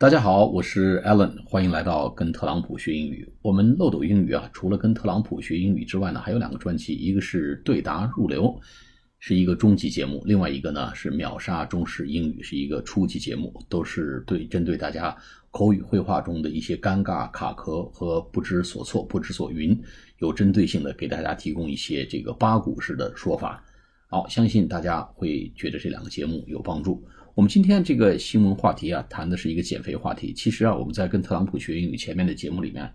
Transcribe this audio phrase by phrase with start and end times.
[0.00, 3.28] 大家好，我是 Alan，欢迎来到跟特朗普学英语。
[3.42, 8.56] 我们漏斗英语啊，除了跟特朗普学英语之外呢，还有两个专辑，一个是对答入流，
[9.18, 15.16] 是一个中级节目；另外一个呢是秒杀中式英语，是一个初级节目，都是对针对大家
[15.50, 19.76] 口语绘画中的一些尴尬、卡壳和不知所措、不知所云，
[20.18, 23.64] 有针对性的给大家提供一些这个八股式的说法。
[24.10, 27.06] 好，相信大家会觉得这两个节目有帮助。
[27.34, 30.32] 我们今天这个新闻话题啊，谈的是一个减肥话题。
[30.32, 32.90] 其实啊，我们在跟特朗普学英语前面的节目里面，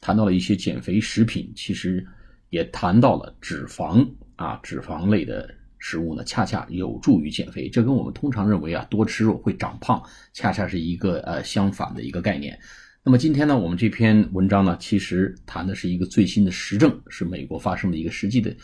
[0.00, 2.04] 谈到了一些减肥食品，其实
[2.48, 5.48] 也谈到了脂肪啊，脂肪类的
[5.78, 7.68] 食物呢，恰恰有助于减肥。
[7.68, 12.58] 这跟我们通常认为啊，多吃肉会长胖，恰恰是一个呃相反的一个概念。
[13.02, 18.54] 那么今天呢，我们这篇文章呢，其实谈的是一个最新的实证，是美国发生的一个实际的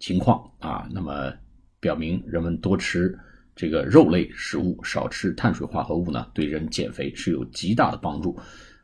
[0.00, 0.88] 情况啊。
[0.92, 1.32] 那么
[1.78, 3.16] 表明人们多吃。
[3.56, 8.36] 这个肉类食物少吃碳水化合物呢，对人减肥是有极大的帮助。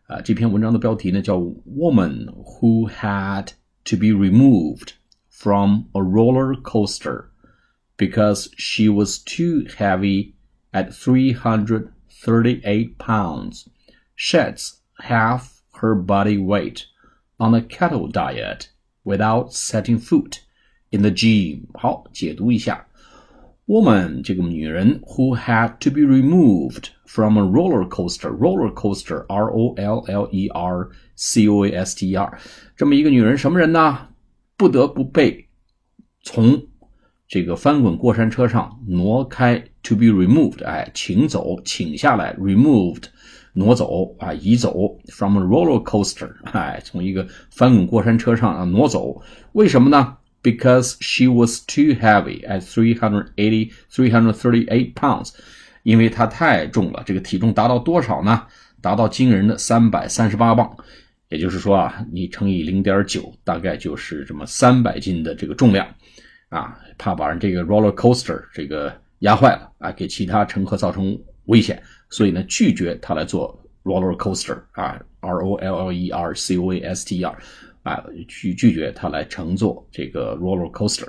[0.07, 3.49] 啊，这篇文章的标题呢叫 “Woman who had
[3.87, 4.91] to be removed
[5.29, 7.25] from a roller coaster
[7.97, 10.35] because she was too heavy
[10.71, 13.67] at 338 pounds
[14.17, 16.86] sheds half her body weight
[17.38, 18.70] on a keto diet
[19.04, 20.40] without setting foot
[20.90, 21.66] in the gym。
[21.74, 22.88] 好，解读一下。
[23.68, 30.04] woman 这个女人 who had to be removed from a roller coaster roller coaster R O L
[30.08, 32.40] L E R C O A S T E R
[32.78, 34.10] 这么一个女人什么人呢？
[34.56, 35.50] 不得不被
[36.22, 36.68] 从
[37.28, 43.06] 这个翻滚过山车上挪开 to be removed 哎，请走，请下来 removed
[43.53, 49.21] 挪走啊，移走 from a roller coaster 哎，从一个翻滚过山车上啊挪走，
[49.53, 55.33] 为什么呢？because she was too heavy at 380 338 pounds，
[55.83, 57.03] 因为她太重了。
[57.05, 58.47] 这个体重达到多少呢？
[58.81, 60.75] 达到惊人的三百三十八磅，
[61.29, 65.87] 也就是说啊，你乘以零点九，大概就是这么三百斤的这个重量
[66.49, 66.79] 啊。
[66.97, 77.07] 怕把人这个 roller coaster 这个压坏了啊，给其他乘客造成危险，所以呢，拒绝他来做 roller coaster 啊，R O L L E R C O A S
[77.07, 77.39] T E R。
[77.83, 81.09] 啊，拒拒绝他来乘坐这个 roller coaster。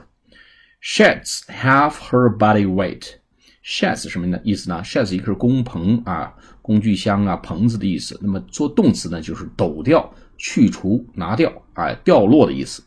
[0.82, 3.16] Sheds half her body weight。
[3.62, 4.40] Sheds 什么呢？
[4.42, 8.18] 意思呢？Sheds 一个是工棚啊，工具箱啊，棚子的意思。
[8.22, 12.82] 那么做动词呢，就是抖掉、去除、拿掉，啊，掉落的意思。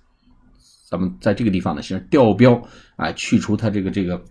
[0.89, 2.61] 咱们在这个地方呢，先调标
[2.97, 4.25] 啊，去除它这个这个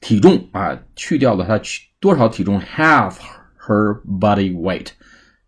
[0.00, 3.16] 体重啊，去掉了它去多少体重？Half
[3.58, 4.88] her body weight，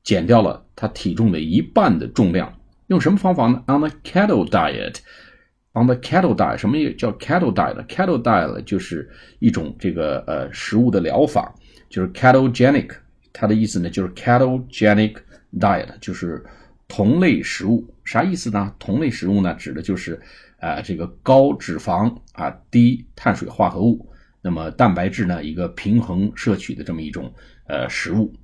[0.02, 2.52] 减掉了她体重的一半的重量。
[2.88, 11.54] 用什么方法呢？On the keto diet，on the keto diet，什么叫 keto diet？keto diet 就是一种这个呃食物的疗法，
[11.88, 12.90] 就是 ketogenic，
[13.32, 15.16] 它的意思呢就是 ketogenic
[15.58, 16.44] diet，就是
[16.88, 17.86] 同类食物。
[18.04, 18.74] 啥意思呢？
[18.78, 20.20] 同类食物呢指的就是
[20.58, 24.06] 啊这个高脂肪啊低碳水化合物，
[24.42, 27.32] 那么蛋白质呢一个平衡摄取的这么一种
[27.68, 28.34] 呃食物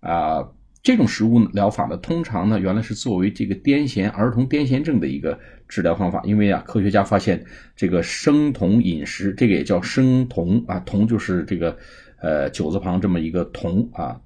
[0.00, 0.48] 啊。
[0.82, 5.36] 这种食物疗法呢，通常呢，原来是作为这个癫痫儿童癫痫症的一个
[5.66, 6.22] 治疗方法。
[6.24, 11.76] 因为啊，科学家发现这个生酮饮食，这个也叫生酮啊，酮就是这个
[12.20, 14.20] 呃九字旁这么一个酮啊，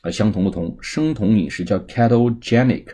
[0.00, 2.86] 呃相同的酮，生酮饮食叫 ketogenic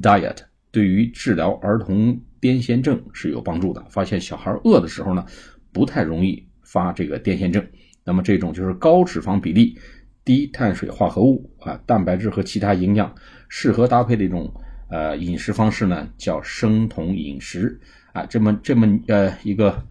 [0.00, 0.38] diet，
[0.70, 3.84] 对于治疗儿童癫痫症是有帮助的。
[3.90, 5.22] 发现小孩饿的时候呢，
[5.70, 7.64] 不太容易发这个癫痫症。
[8.04, 9.78] 那么这种就是高脂肪比例。
[10.24, 13.12] 低碳水化合物啊，蛋白质和其他营养
[13.48, 14.54] 适合搭配的一种
[14.88, 17.80] 呃饮食方式呢，叫生酮饮食
[18.12, 18.24] 啊。
[18.26, 19.84] 这么这么呃一个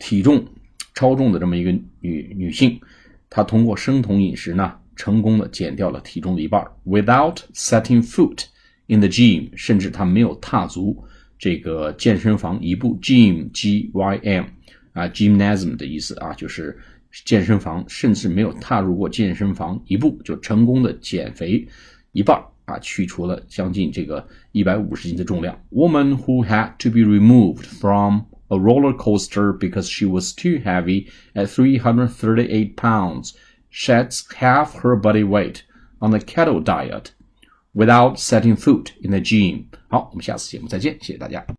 [0.00, 0.44] 体重
[0.92, 1.70] 超重的这么一个
[2.00, 2.80] 女女性，
[3.30, 8.46] 她通过生酮饮食呢，成功的减掉了体重的一半，without setting foot
[8.88, 11.04] in the gym，甚至她没有踏足
[11.38, 14.46] 这个健身房一步，gym G Y M
[14.95, 16.77] 啊，gymnasium 的意思啊，就是。
[17.25, 21.67] 健身房，甚至没有踏入过健身房一步，就成功的减肥
[22.13, 25.61] 一半啊，去除了将近这个一百五十斤的重量。
[25.73, 31.47] Woman who had to be removed from a roller coaster because she was too heavy at
[31.47, 33.33] 338 pounds
[33.69, 35.63] sheds half her body weight
[35.99, 37.07] on the keto diet
[37.73, 39.65] without setting foot in the gym。
[39.89, 41.45] 好，我们下次节目再见，谢谢大家。